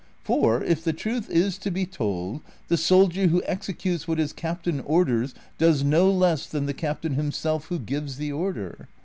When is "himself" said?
7.13-7.65